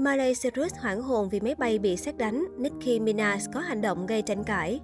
Miley 0.00 0.34
Cyrus 0.34 0.74
hoảng 0.78 1.02
hồn 1.02 1.28
vì 1.28 1.40
máy 1.40 1.54
bay 1.54 1.78
bị 1.78 1.96
xét 1.96 2.16
đánh, 2.16 2.46
Nicki 2.58 3.02
Minaj 3.02 3.38
có 3.54 3.60
hành 3.60 3.80
động 3.80 4.06
gây 4.06 4.22
tranh 4.22 4.44
cãi. 4.44 4.80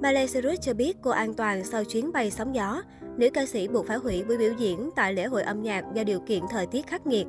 Miley 0.00 0.26
Cyrus 0.26 0.60
cho 0.60 0.74
biết 0.74 0.96
cô 1.02 1.10
an 1.10 1.34
toàn 1.34 1.64
sau 1.64 1.84
chuyến 1.84 2.12
bay 2.12 2.30
sóng 2.30 2.54
gió. 2.54 2.82
Nữ 3.16 3.28
ca 3.34 3.46
sĩ 3.46 3.68
buộc 3.68 3.86
phải 3.86 3.96
hủy 3.96 4.24
buổi 4.24 4.38
biểu 4.38 4.52
diễn 4.58 4.90
tại 4.96 5.14
lễ 5.14 5.24
hội 5.24 5.42
âm 5.42 5.62
nhạc 5.62 5.84
do 5.94 6.04
điều 6.04 6.20
kiện 6.20 6.42
thời 6.50 6.66
tiết 6.66 6.86
khắc 6.86 7.06
nghiệt. 7.06 7.26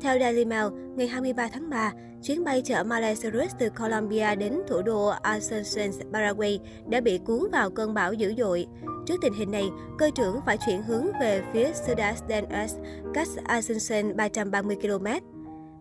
Theo 0.00 0.18
Daily 0.18 0.44
Mail, 0.44 0.66
ngày 0.96 1.08
23 1.08 1.48
tháng 1.52 1.70
3, 1.70 1.92
chuyến 2.22 2.44
bay 2.44 2.62
chở 2.64 2.84
Miley 2.84 3.14
Cyrus 3.14 3.52
từ 3.58 3.68
Colombia 3.68 4.34
đến 4.34 4.60
thủ 4.68 4.82
đô 4.82 5.06
Asunción, 5.06 5.90
Paraguay 6.12 6.60
đã 6.88 7.00
bị 7.00 7.18
cuốn 7.18 7.50
vào 7.52 7.70
cơn 7.70 7.94
bão 7.94 8.12
dữ 8.12 8.34
dội. 8.38 8.66
Trước 9.06 9.16
tình 9.22 9.32
hình 9.32 9.50
này, 9.50 9.64
cơ 9.98 10.10
trưởng 10.14 10.40
phải 10.46 10.58
chuyển 10.66 10.82
hướng 10.82 11.06
về 11.20 11.42
phía 11.52 11.70
Ciudad 11.86 12.18
del 12.28 12.44
Este, 12.50 12.80
cách 13.14 13.28
Asunción 13.44 14.16
330 14.16 14.76
km. 14.76 15.06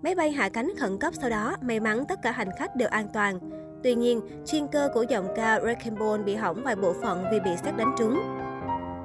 Máy 0.03 0.15
bay 0.15 0.31
hạ 0.31 0.49
cánh 0.49 0.71
khẩn 0.79 0.97
cấp 0.97 1.13
sau 1.21 1.29
đó, 1.29 1.55
may 1.61 1.79
mắn 1.79 2.05
tất 2.07 2.21
cả 2.21 2.31
hành 2.31 2.49
khách 2.57 2.75
đều 2.75 2.89
an 2.89 3.07
toàn. 3.13 3.39
Tuy 3.83 3.95
nhiên, 3.95 4.21
chuyên 4.45 4.67
cơ 4.67 4.89
của 4.93 5.05
giọng 5.09 5.27
ca 5.35 5.59
Wrecking 5.59 5.97
Ball 5.99 6.23
bị 6.23 6.35
hỏng 6.35 6.61
vài 6.63 6.75
bộ 6.75 6.93
phận 7.01 7.23
vì 7.31 7.39
bị 7.39 7.51
xét 7.63 7.77
đánh 7.77 7.95
trúng. 7.97 8.19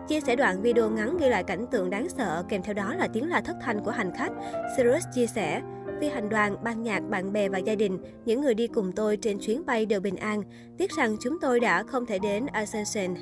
Chia 0.09 0.21
sẻ 0.21 0.37
đoạn 0.37 0.63
video 0.63 0.91
ngắn 0.91 1.17
ghi 1.17 1.29
lại 1.29 1.45
cảnh 1.45 1.67
tượng 1.71 1.91
đáng 1.91 2.09
sợ, 2.09 2.45
kèm 2.49 2.63
theo 2.63 2.75
đó 2.75 2.95
là 2.95 3.09
tiếng 3.13 3.29
la 3.29 3.41
thất 3.41 3.57
thanh 3.61 3.85
của 3.85 3.91
hành 3.91 4.13
khách. 4.17 4.33
Cyrus 4.77 5.05
chia 5.15 5.27
sẻ, 5.27 5.63
Phi 6.01 6.09
hành 6.09 6.29
đoàn, 6.29 6.57
ban 6.63 6.83
nhạc, 6.83 7.01
bạn 7.11 7.33
bè 7.33 7.49
và 7.49 7.59
gia 7.59 7.75
đình, 7.75 7.99
những 8.25 8.41
người 8.41 8.55
đi 8.55 8.67
cùng 8.67 8.93
tôi 8.93 9.17
trên 9.17 9.39
chuyến 9.39 9.67
bay 9.67 9.87
đều 9.87 10.01
bình 10.01 10.17
an. 10.17 10.43
Tiếc 10.79 10.91
rằng 10.91 11.17
chúng 11.21 11.41
tôi 11.41 11.61
đã 11.61 11.83
không 11.83 12.07
thể 12.07 12.19
đến 12.19 12.47
Ascension. 12.47 13.15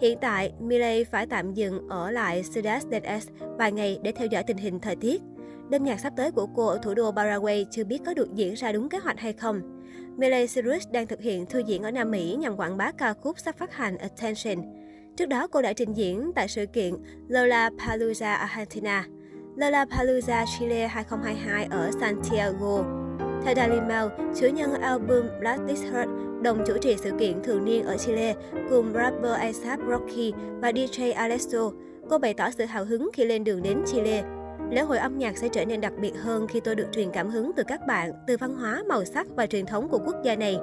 Hiện 0.00 0.18
tại, 0.20 0.52
Miley 0.60 1.04
phải 1.04 1.26
tạm 1.26 1.54
dừng 1.54 1.88
ở 1.88 2.10
lại 2.10 2.42
Ciudad 2.54 2.86
del 2.90 3.02
Este 3.02 3.32
vài 3.58 3.72
ngày 3.72 3.98
để 4.02 4.12
theo 4.12 4.26
dõi 4.26 4.42
tình 4.42 4.56
hình 4.56 4.80
thời 4.80 4.96
tiết. 4.96 5.22
Đêm 5.70 5.84
nhạc 5.84 6.00
sắp 6.00 6.12
tới 6.16 6.30
của 6.30 6.46
cô 6.46 6.66
ở 6.66 6.78
thủ 6.82 6.94
đô 6.94 7.12
Paraguay 7.12 7.66
chưa 7.70 7.84
biết 7.84 7.98
có 8.06 8.14
được 8.14 8.34
diễn 8.34 8.54
ra 8.54 8.72
đúng 8.72 8.88
kế 8.88 8.98
hoạch 8.98 9.18
hay 9.18 9.32
không. 9.32 9.60
Miley 10.16 10.46
Cyrus 10.46 10.88
đang 10.92 11.06
thực 11.06 11.20
hiện 11.20 11.46
thư 11.46 11.58
diễn 11.58 11.82
ở 11.82 11.90
Nam 11.90 12.10
Mỹ 12.10 12.36
nhằm 12.38 12.56
quảng 12.56 12.76
bá 12.76 12.92
ca 12.92 13.12
khúc 13.12 13.38
sắp 13.38 13.58
phát 13.58 13.74
hành 13.74 13.98
Attention. 13.98 14.64
Trước 15.16 15.26
đó, 15.26 15.46
cô 15.46 15.62
đã 15.62 15.72
trình 15.72 15.92
diễn 15.94 16.30
tại 16.34 16.48
sự 16.48 16.66
kiện 16.66 16.94
Lollapalooza 17.28 18.34
Argentina, 18.34 19.04
Lollapalooza 19.56 20.44
Chile 20.58 20.86
2022 20.86 21.64
ở 21.70 21.90
Santiago. 22.00 22.84
Theo 23.44 23.54
Daily 23.56 23.80
Mail, 23.80 24.08
chủ 24.40 24.46
nhân 24.46 24.74
album 24.80 25.22
Black 25.40 25.62
This 25.68 25.82
Hurt 25.82 26.08
đồng 26.42 26.64
chủ 26.66 26.78
trì 26.80 26.96
sự 26.96 27.10
kiện 27.18 27.42
thường 27.42 27.64
niên 27.64 27.84
ở 27.84 27.96
Chile 27.96 28.34
cùng 28.70 28.92
rapper 28.94 29.32
ASAP 29.32 29.80
Rocky 29.90 30.32
và 30.60 30.70
DJ 30.70 31.14
Alesso. 31.14 31.70
Cô 32.10 32.18
bày 32.18 32.34
tỏ 32.34 32.50
sự 32.50 32.64
hào 32.64 32.84
hứng 32.84 33.10
khi 33.12 33.24
lên 33.24 33.44
đường 33.44 33.62
đến 33.62 33.82
Chile. 33.86 34.39
Lễ 34.70 34.82
hội 34.82 34.98
âm 34.98 35.18
nhạc 35.18 35.36
sẽ 35.36 35.48
trở 35.48 35.64
nên 35.64 35.80
đặc 35.80 35.92
biệt 36.00 36.12
hơn 36.22 36.46
khi 36.48 36.60
tôi 36.60 36.74
được 36.74 36.86
truyền 36.92 37.10
cảm 37.10 37.30
hứng 37.30 37.52
từ 37.56 37.62
các 37.66 37.86
bạn, 37.86 38.12
từ 38.26 38.36
văn 38.36 38.56
hóa, 38.56 38.82
màu 38.88 39.04
sắc 39.04 39.26
và 39.36 39.46
truyền 39.46 39.66
thống 39.66 39.88
của 39.88 39.98
quốc 40.06 40.16
gia 40.24 40.36
này. 40.36 40.58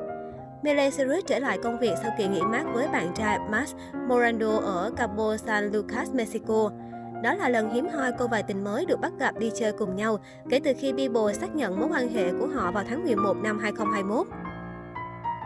Miley 0.64 0.92
Cyrus 0.92 1.26
trở 1.26 1.40
lại 1.40 1.58
công 1.64 1.80
việc 1.80 1.94
sau 2.04 2.12
kỳ 2.18 2.28
nghỉ 2.28 2.42
mát 2.42 2.64
với 2.74 2.88
bạn 2.88 3.12
trai 3.16 3.40
Max 3.52 3.74
Morando 4.08 4.58
ở 4.58 4.92
Cabo 4.96 5.38
San 5.38 5.72
Lucas, 5.72 6.12
Mexico. 6.14 6.72
Đó 7.24 7.34
là 7.34 7.50
lần 7.50 7.70
hiếm 7.70 7.88
hoi 7.88 8.12
cô 8.20 8.28
và 8.28 8.42
tình 8.42 8.64
mới 8.64 8.86
được 8.86 9.00
bắt 9.00 9.14
gặp 9.20 9.40
đi 9.40 9.52
chơi 9.56 9.72
cùng 9.72 9.96
nhau 9.96 10.20
kể 10.50 10.60
từ 10.64 10.74
khi 10.78 10.94
Bieber 10.94 11.40
xác 11.40 11.56
nhận 11.56 11.80
mối 11.80 11.90
quan 11.92 12.10
hệ 12.10 12.32
của 12.40 12.48
họ 12.48 12.72
vào 12.72 12.84
tháng 12.90 13.04
11 13.04 13.38
năm 13.38 13.60
2021. 13.60 14.28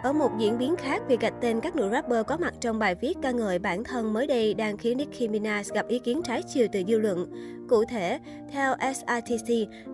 Ở 0.03 0.13
một 0.13 0.31
diễn 0.37 0.57
biến 0.57 0.75
khác, 0.75 1.01
việc 1.07 1.19
gạch 1.19 1.33
tên 1.41 1.59
các 1.59 1.75
nữ 1.75 1.89
rapper 1.91 2.25
có 2.27 2.37
mặt 2.37 2.53
trong 2.59 2.79
bài 2.79 2.95
viết 2.95 3.17
ca 3.21 3.31
ngợi 3.31 3.59
bản 3.59 3.83
thân 3.83 4.13
mới 4.13 4.27
đây 4.27 4.53
đang 4.53 4.77
khiến 4.77 4.97
Nicki 4.97 5.31
Minaj 5.31 5.73
gặp 5.73 5.87
ý 5.87 5.99
kiến 5.99 6.21
trái 6.23 6.41
chiều 6.53 6.67
từ 6.71 6.83
dư 6.87 6.99
luận. 6.99 7.27
Cụ 7.69 7.85
thể, 7.85 8.19
theo 8.51 8.75
SRTC, 8.93 9.47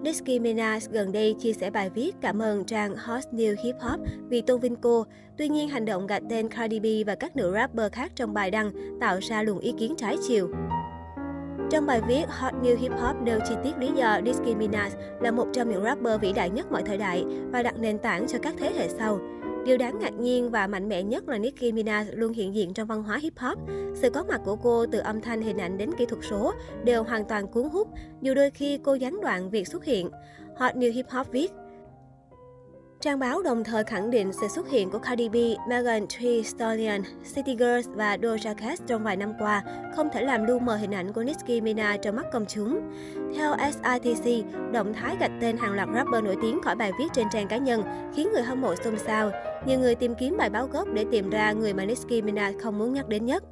Nicki 0.03 0.41
Minaj 0.41 0.79
gần 0.91 1.11
đây 1.11 1.35
chia 1.39 1.53
sẻ 1.53 1.69
bài 1.69 1.89
viết 1.89 2.15
cảm 2.21 2.41
ơn 2.41 2.65
trang 2.65 2.95
Hot 2.95 3.23
New 3.31 3.55
Hip 3.63 3.75
Hop 3.79 3.99
vì 4.29 4.41
tôn 4.41 4.59
vinh 4.59 4.75
cô. 4.75 5.05
Tuy 5.37 5.49
nhiên, 5.49 5.69
hành 5.69 5.85
động 5.85 6.07
gạch 6.07 6.23
tên 6.29 6.49
Cardi 6.49 6.79
B 6.79 7.07
và 7.07 7.15
các 7.15 7.35
nữ 7.35 7.51
rapper 7.53 7.91
khác 7.91 8.11
trong 8.15 8.33
bài 8.33 8.51
đăng 8.51 8.71
tạo 9.01 9.19
ra 9.21 9.43
luồng 9.43 9.59
ý 9.59 9.73
kiến 9.79 9.95
trái 9.97 10.17
chiều. 10.27 10.49
Trong 11.71 11.85
bài 11.85 12.01
viết, 12.07 12.23
Hot 12.27 12.53
New 12.53 12.77
Hip 12.77 12.91
Hop 12.91 13.15
nêu 13.23 13.39
chi 13.49 13.55
tiết 13.63 13.77
lý 13.77 13.89
do 13.95 14.19
Nicki 14.19 14.57
Minaj 14.57 14.89
là 15.21 15.31
một 15.31 15.47
trong 15.53 15.69
những 15.69 15.83
rapper 15.83 16.21
vĩ 16.21 16.33
đại 16.33 16.49
nhất 16.49 16.71
mọi 16.71 16.83
thời 16.85 16.97
đại 16.97 17.25
và 17.51 17.63
đặt 17.63 17.79
nền 17.79 17.97
tảng 17.97 18.27
cho 18.27 18.39
các 18.41 18.55
thế 18.57 18.71
hệ 18.77 18.89
sau. 18.89 19.19
Điều 19.67 19.77
đáng 19.77 19.99
ngạc 19.99 20.13
nhiên 20.13 20.51
và 20.51 20.67
mạnh 20.67 20.89
mẽ 20.89 21.03
nhất 21.03 21.29
là 21.29 21.37
Nicki 21.37 21.61
Minaj 21.73 22.05
luôn 22.13 22.33
hiện 22.33 22.55
diện 22.55 22.73
trong 22.73 22.87
văn 22.87 23.03
hóa 23.03 23.17
hip 23.17 23.33
hop. 23.37 23.59
Sự 23.95 24.09
có 24.09 24.23
mặt 24.23 24.41
của 24.45 24.55
cô 24.55 24.85
từ 24.85 24.99
âm 24.99 25.21
thanh 25.21 25.41
hình 25.41 25.57
ảnh 25.57 25.77
đến 25.77 25.89
kỹ 25.97 26.05
thuật 26.05 26.21
số 26.29 26.53
đều 26.83 27.03
hoàn 27.03 27.25
toàn 27.25 27.47
cuốn 27.47 27.69
hút, 27.69 27.87
dù 28.21 28.33
đôi 28.33 28.49
khi 28.51 28.79
cô 28.83 28.93
gián 28.93 29.21
đoạn 29.21 29.49
việc 29.49 29.67
xuất 29.67 29.85
hiện. 29.85 30.09
Hot 30.57 30.75
New 30.75 30.91
Hip 30.91 31.09
Hop 31.09 31.31
viết, 31.31 31.51
Trang 33.01 33.19
báo 33.19 33.41
đồng 33.41 33.63
thời 33.63 33.83
khẳng 33.83 34.11
định 34.11 34.33
sự 34.33 34.47
xuất 34.47 34.69
hiện 34.69 34.89
của 34.89 34.99
Cardi 34.99 35.29
B, 35.29 35.35
Megan 35.69 36.05
Thee 36.09 36.41
Stallion, 36.41 37.01
City 37.35 37.55
Girls 37.59 37.87
và 37.95 38.17
Doja 38.17 38.53
Cat 38.55 38.79
trong 38.87 39.03
vài 39.03 39.15
năm 39.15 39.33
qua 39.39 39.63
không 39.95 40.09
thể 40.13 40.23
làm 40.23 40.43
lu 40.43 40.59
mờ 40.59 40.75
hình 40.75 40.93
ảnh 40.93 41.13
của 41.13 41.23
Nicki 41.23 41.63
Minaj 41.63 41.97
trong 41.97 42.15
mắt 42.15 42.25
công 42.33 42.45
chúng. 42.45 42.79
Theo 43.35 43.55
SITC, 43.71 44.45
động 44.71 44.93
thái 44.93 45.15
gạch 45.19 45.31
tên 45.41 45.57
hàng 45.57 45.73
loạt 45.73 45.89
rapper 45.95 46.23
nổi 46.23 46.35
tiếng 46.41 46.61
khỏi 46.63 46.75
bài 46.75 46.91
viết 46.99 47.07
trên 47.13 47.27
trang 47.33 47.47
cá 47.47 47.57
nhân 47.57 47.83
khiến 48.15 48.29
người 48.33 48.43
hâm 48.43 48.61
mộ 48.61 48.75
xôn 48.75 48.97
xao. 48.99 49.31
Nhiều 49.65 49.79
người 49.79 49.95
tìm 49.95 50.15
kiếm 50.15 50.37
bài 50.37 50.49
báo 50.49 50.67
gốc 50.67 50.87
để 50.93 51.05
tìm 51.11 51.29
ra 51.29 51.51
người 51.51 51.73
mà 51.73 51.85
Nicki 51.85 52.25
Minaj 52.25 52.59
không 52.59 52.77
muốn 52.77 52.93
nhắc 52.93 53.07
đến 53.07 53.25
nhất. 53.25 53.43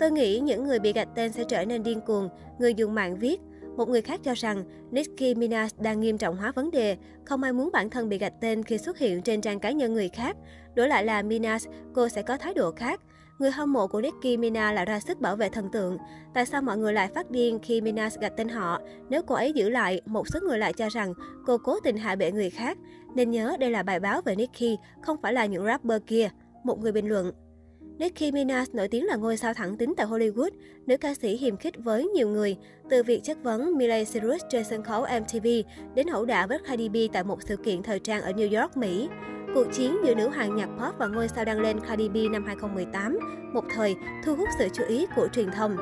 Tôi 0.00 0.10
nghĩ 0.10 0.40
những 0.40 0.64
người 0.64 0.78
bị 0.78 0.92
gạch 0.92 1.08
tên 1.14 1.32
sẽ 1.32 1.44
trở 1.44 1.64
nên 1.64 1.82
điên 1.82 2.00
cuồng, 2.00 2.28
người 2.58 2.74
dùng 2.74 2.94
mạng 2.94 3.18
viết. 3.18 3.40
Một 3.76 3.88
người 3.88 4.02
khác 4.02 4.20
cho 4.22 4.34
rằng 4.34 4.64
Nicki 4.90 5.36
Minaj 5.36 5.68
đang 5.78 6.00
nghiêm 6.00 6.18
trọng 6.18 6.36
hóa 6.36 6.52
vấn 6.52 6.70
đề, 6.70 6.96
không 7.24 7.42
ai 7.42 7.52
muốn 7.52 7.70
bản 7.72 7.90
thân 7.90 8.08
bị 8.08 8.18
gạch 8.18 8.40
tên 8.40 8.62
khi 8.62 8.78
xuất 8.78 8.98
hiện 8.98 9.22
trên 9.22 9.40
trang 9.40 9.60
cá 9.60 9.70
nhân 9.70 9.94
người 9.94 10.08
khác. 10.08 10.36
Đổi 10.74 10.88
lại 10.88 11.04
là 11.04 11.22
Minaj, 11.22 11.58
cô 11.94 12.08
sẽ 12.08 12.22
có 12.22 12.36
thái 12.36 12.54
độ 12.54 12.70
khác. 12.70 13.00
Người 13.38 13.50
hâm 13.50 13.72
mộ 13.72 13.86
của 13.86 14.00
Nicki 14.00 14.40
Minaj 14.40 14.74
lại 14.74 14.84
ra 14.84 15.00
sức 15.00 15.20
bảo 15.20 15.36
vệ 15.36 15.48
thần 15.48 15.68
tượng. 15.72 15.98
Tại 16.34 16.46
sao 16.46 16.62
mọi 16.62 16.78
người 16.78 16.92
lại 16.92 17.08
phát 17.14 17.30
điên 17.30 17.58
khi 17.62 17.80
Minaj 17.80 18.10
gạch 18.20 18.36
tên 18.36 18.48
họ? 18.48 18.80
Nếu 19.08 19.22
cô 19.22 19.34
ấy 19.34 19.52
giữ 19.52 19.68
lại, 19.68 20.00
một 20.06 20.28
số 20.28 20.40
người 20.40 20.58
lại 20.58 20.72
cho 20.72 20.88
rằng 20.88 21.14
cô 21.46 21.58
cố 21.58 21.80
tình 21.80 21.96
hạ 21.96 22.16
bệ 22.16 22.32
người 22.32 22.50
khác. 22.50 22.78
Nên 23.14 23.30
nhớ 23.30 23.56
đây 23.60 23.70
là 23.70 23.82
bài 23.82 24.00
báo 24.00 24.20
về 24.24 24.36
Nicki, 24.36 24.78
không 25.02 25.16
phải 25.22 25.32
là 25.32 25.46
những 25.46 25.64
rapper 25.64 26.02
kia. 26.06 26.30
Một 26.64 26.78
người 26.80 26.92
bình 26.92 27.08
luận. 27.08 27.32
Nicki 28.02 28.32
Minaj 28.32 28.66
nổi 28.72 28.88
tiếng 28.88 29.06
là 29.06 29.16
ngôi 29.16 29.36
sao 29.36 29.54
thẳng 29.54 29.76
tính 29.76 29.94
tại 29.96 30.06
Hollywood, 30.06 30.50
nữ 30.86 30.96
ca 30.96 31.14
sĩ 31.14 31.36
hiềm 31.36 31.56
khích 31.56 31.74
với 31.78 32.04
nhiều 32.04 32.28
người, 32.28 32.56
từ 32.90 33.02
việc 33.02 33.20
chất 33.24 33.38
vấn 33.42 33.76
Miley 33.78 34.04
Cyrus 34.04 34.42
trên 34.50 34.64
sân 34.64 34.82
khấu 34.82 35.06
MTV 35.20 35.46
đến 35.94 36.08
hậu 36.08 36.24
đả 36.24 36.46
với 36.46 36.58
Cardi 36.58 36.88
B 36.88 36.96
tại 37.12 37.24
một 37.24 37.42
sự 37.42 37.56
kiện 37.56 37.82
thời 37.82 37.98
trang 37.98 38.22
ở 38.22 38.32
New 38.32 38.60
York, 38.60 38.76
Mỹ. 38.76 39.08
Cuộc 39.54 39.64
chiến 39.72 39.96
giữa 40.04 40.14
nữ 40.14 40.28
hoàng 40.28 40.56
nhạc 40.56 40.66
pop 40.66 40.98
và 40.98 41.06
ngôi 41.06 41.28
sao 41.28 41.44
đăng 41.44 41.60
lên 41.60 41.80
Cardi 41.80 42.08
B 42.08 42.16
năm 42.30 42.44
2018, 42.46 43.18
một 43.54 43.64
thời 43.74 43.94
thu 44.24 44.36
hút 44.36 44.48
sự 44.58 44.68
chú 44.72 44.84
ý 44.88 45.06
của 45.16 45.28
truyền 45.32 45.50
thông. 45.50 45.76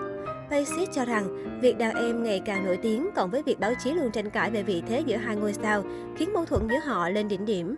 Pacey 0.51 0.87
cho 0.93 1.05
rằng, 1.05 1.59
việc 1.61 1.79
đàn 1.79 1.95
em 1.95 2.23
ngày 2.23 2.41
càng 2.45 2.65
nổi 2.65 2.79
tiếng 2.83 3.11
cộng 3.15 3.31
với 3.31 3.43
việc 3.43 3.61
báo 3.61 3.73
chí 3.85 3.93
luôn 3.93 4.11
tranh 4.13 4.31
cãi 4.31 4.51
về 4.51 4.63
vị 4.63 4.83
thế 4.89 5.03
giữa 5.07 5.17
hai 5.17 5.37
ngôi 5.37 5.53
sao 5.53 5.83
khiến 6.17 6.33
mâu 6.33 6.45
thuẫn 6.45 6.69
giữa 6.69 6.79
họ 6.85 7.09
lên 7.09 7.29
đỉnh 7.29 7.45
điểm. 7.45 7.77